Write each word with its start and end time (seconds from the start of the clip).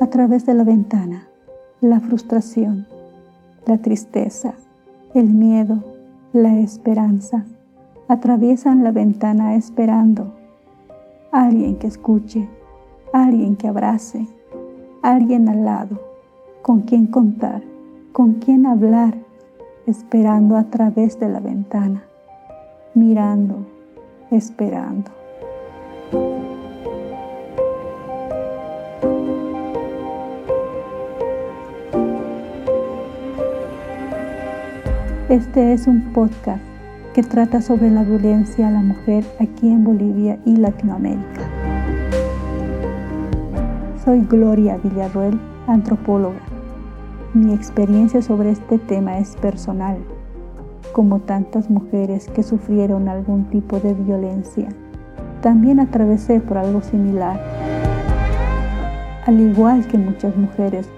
A 0.00 0.06
través 0.06 0.46
de 0.46 0.54
la 0.54 0.64
ventana, 0.64 1.28
la 1.80 2.00
frustración, 2.00 2.86
la 3.66 3.78
tristeza, 3.78 4.54
el 5.14 5.28
miedo, 5.28 5.82
la 6.32 6.58
esperanza 6.58 7.44
atraviesan 8.08 8.84
la 8.84 8.90
ventana 8.90 9.54
esperando 9.54 10.32
alguien 11.30 11.76
que 11.76 11.86
escuche, 11.86 12.48
alguien 13.12 13.56
que 13.56 13.68
abrace, 13.68 14.26
alguien 15.02 15.48
al 15.48 15.64
lado, 15.64 16.00
con 16.62 16.82
quien 16.82 17.06
contar, 17.06 17.62
con 18.12 18.34
quien 18.34 18.66
hablar, 18.66 19.14
esperando 19.86 20.56
a 20.56 20.64
través 20.64 21.18
de 21.20 21.28
la 21.28 21.40
ventana, 21.40 22.04
mirando, 22.94 23.66
esperando. 24.30 25.21
Este 35.32 35.72
es 35.72 35.86
un 35.86 36.12
podcast 36.12 36.60
que 37.14 37.22
trata 37.22 37.62
sobre 37.62 37.90
la 37.90 38.02
violencia 38.02 38.68
a 38.68 38.70
la 38.70 38.82
mujer 38.82 39.24
aquí 39.40 39.66
en 39.66 39.82
Bolivia 39.82 40.38
y 40.44 40.56
Latinoamérica. 40.56 41.40
Soy 44.04 44.26
Gloria 44.28 44.76
Villarruel, 44.76 45.40
antropóloga. 45.66 46.42
Mi 47.32 47.54
experiencia 47.54 48.20
sobre 48.20 48.50
este 48.50 48.78
tema 48.78 49.20
es 49.20 49.34
personal. 49.36 49.96
Como 50.92 51.20
tantas 51.20 51.70
mujeres 51.70 52.28
que 52.28 52.42
sufrieron 52.42 53.08
algún 53.08 53.46
tipo 53.48 53.80
de 53.80 53.94
violencia, 53.94 54.68
también 55.40 55.80
atravesé 55.80 56.40
por 56.40 56.58
algo 56.58 56.82
similar. 56.82 57.40
Al 59.24 59.40
igual 59.40 59.86
que 59.86 59.96
muchas 59.96 60.36
mujeres, 60.36 60.90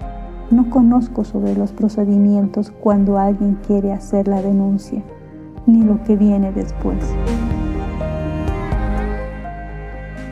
no 0.54 0.70
conozco 0.70 1.24
sobre 1.24 1.56
los 1.56 1.72
procedimientos 1.72 2.70
cuando 2.70 3.18
alguien 3.18 3.58
quiere 3.66 3.92
hacer 3.92 4.28
la 4.28 4.40
denuncia 4.40 5.02
ni 5.66 5.82
lo 5.82 6.02
que 6.04 6.16
viene 6.16 6.52
después. 6.52 6.98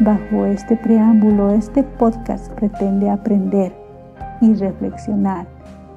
Bajo 0.01 0.47
este 0.47 0.77
preámbulo, 0.77 1.51
este 1.51 1.83
podcast 1.83 2.53
pretende 2.53 3.11
aprender 3.11 3.75
y 4.41 4.55
reflexionar 4.55 5.47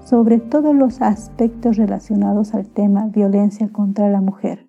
sobre 0.03 0.39
todos 0.39 0.75
los 0.75 1.01
aspectos 1.01 1.77
relacionados 1.77 2.53
al 2.53 2.67
tema 2.67 3.07
violencia 3.07 3.69
contra 3.71 4.09
la 4.09 4.21
mujer. 4.21 4.67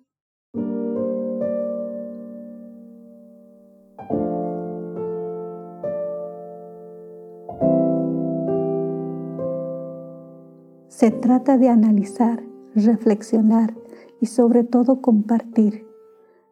Se 10.97 11.11
trata 11.11 11.59
de 11.59 11.69
analizar, 11.69 12.41
reflexionar 12.73 13.75
y 14.19 14.25
sobre 14.25 14.63
todo 14.63 14.99
compartir 14.99 15.85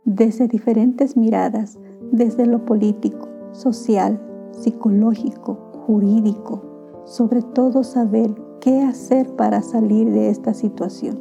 desde 0.03 0.47
diferentes 0.47 1.17
miradas, 1.17 1.79
desde 2.11 2.45
lo 2.45 2.63
político, 2.63 3.27
social, 3.53 4.21
psicológico, 4.51 5.55
jurídico, 5.87 6.61
sobre 7.05 7.41
todo 7.41 7.83
saber 7.83 8.35
qué 8.61 8.83
hacer 8.83 9.35
para 9.35 9.63
salir 9.63 10.11
de 10.11 10.29
esta 10.29 10.53
situación 10.53 11.17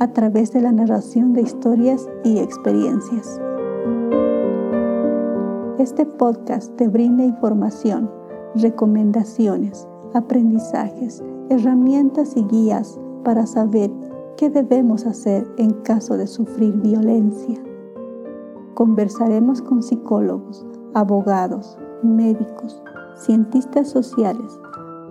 a 0.00 0.12
través 0.12 0.52
de 0.52 0.62
la 0.62 0.72
narración 0.72 1.32
de 1.32 1.42
historias 1.42 2.08
y 2.24 2.40
experiencias. 2.40 3.40
Este 5.78 6.04
podcast 6.04 6.74
te 6.74 6.88
brinda 6.88 7.22
información, 7.22 8.10
recomendaciones, 8.56 9.86
aprendizajes, 10.12 11.22
herramientas 11.50 12.36
y 12.36 12.44
guías 12.44 12.98
para 13.24 13.46
saber 13.46 13.90
¿Qué 14.36 14.50
debemos 14.50 15.06
hacer 15.06 15.46
en 15.56 15.70
caso 15.82 16.18
de 16.18 16.26
sufrir 16.26 16.74
violencia? 16.82 17.58
Conversaremos 18.74 19.62
con 19.62 19.82
psicólogos, 19.82 20.66
abogados, 20.92 21.78
médicos, 22.02 22.82
cientistas 23.14 23.88
sociales, 23.88 24.60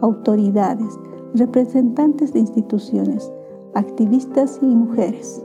autoridades, 0.02 1.00
representantes 1.34 2.34
de 2.34 2.42
instituciones, 2.42 3.34
activistas 3.74 4.60
y 4.62 4.68
mujeres. 4.68 5.42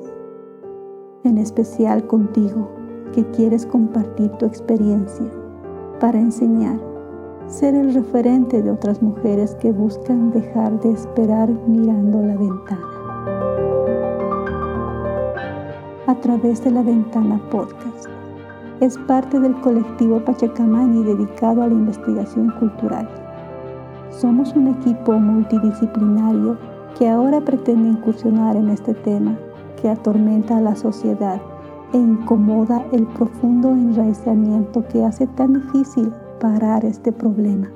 En 1.24 1.38
especial 1.38 2.06
contigo, 2.06 2.68
que 3.14 3.24
quieres 3.30 3.64
compartir 3.64 4.30
tu 4.32 4.44
experiencia 4.44 5.32
para 6.00 6.20
enseñar, 6.20 6.78
ser 7.50 7.74
el 7.74 7.92
referente 7.92 8.62
de 8.62 8.70
otras 8.70 9.02
mujeres 9.02 9.56
que 9.56 9.72
buscan 9.72 10.30
dejar 10.30 10.80
de 10.80 10.92
esperar 10.92 11.50
mirando 11.66 12.22
la 12.22 12.36
ventana. 12.36 13.00
a 16.06 16.14
través 16.16 16.64
de 16.64 16.72
la 16.72 16.82
ventana 16.82 17.40
podcast. 17.52 18.08
Es 18.80 18.98
parte 18.98 19.38
del 19.38 19.54
colectivo 19.60 20.18
Pachacamani 20.24 21.04
dedicado 21.04 21.62
a 21.62 21.68
la 21.68 21.72
investigación 21.72 22.50
cultural. 22.58 23.08
Somos 24.10 24.52
un 24.56 24.68
equipo 24.68 25.12
multidisciplinario 25.12 26.58
que 26.98 27.08
ahora 27.08 27.40
pretende 27.40 27.90
incursionar 27.90 28.56
en 28.56 28.70
este 28.70 28.92
tema 28.92 29.38
que 29.80 29.88
atormenta 29.88 30.56
a 30.56 30.60
la 30.60 30.74
sociedad 30.74 31.40
e 31.92 31.98
incomoda 31.98 32.84
el 32.90 33.06
profundo 33.06 33.70
enraizamiento 33.70 34.84
que 34.88 35.04
hace 35.04 35.28
tan 35.28 35.54
difícil 35.54 36.12
parar 36.40 36.84
este 36.84 37.12
problema. 37.12 37.70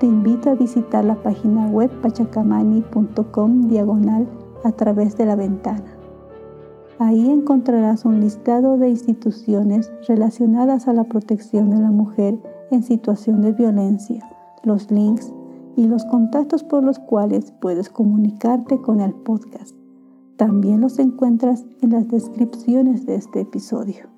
Te 0.00 0.06
invito 0.06 0.50
a 0.50 0.54
visitar 0.54 1.04
la 1.04 1.14
página 1.14 1.66
web 1.68 1.90
pachacamani.com 2.00 3.68
diagonal 3.68 4.26
a 4.64 4.72
través 4.72 5.16
de 5.16 5.26
la 5.26 5.36
ventana. 5.36 5.84
Ahí 6.98 7.30
encontrarás 7.30 8.04
un 8.04 8.20
listado 8.20 8.76
de 8.76 8.88
instituciones 8.88 9.92
relacionadas 10.08 10.88
a 10.88 10.92
la 10.92 11.04
protección 11.04 11.70
de 11.70 11.78
la 11.78 11.90
mujer 11.90 12.38
en 12.72 12.82
situación 12.82 13.40
de 13.42 13.52
violencia, 13.52 14.28
los 14.64 14.90
links 14.90 15.32
y 15.76 15.86
los 15.86 16.04
contactos 16.06 16.64
por 16.64 16.82
los 16.82 16.98
cuales 16.98 17.52
puedes 17.60 17.88
comunicarte 17.88 18.80
con 18.80 19.00
el 19.00 19.14
podcast. 19.14 19.76
También 20.36 20.80
los 20.80 20.98
encuentras 20.98 21.64
en 21.82 21.90
las 21.90 22.08
descripciones 22.08 23.06
de 23.06 23.14
este 23.14 23.42
episodio. 23.42 24.17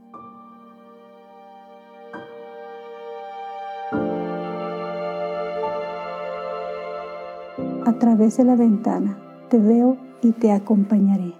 A 7.86 7.94
través 7.94 8.36
de 8.36 8.44
la 8.44 8.56
ventana 8.56 9.18
te 9.48 9.58
veo 9.58 9.96
y 10.22 10.32
te 10.32 10.52
acompañaré. 10.52 11.39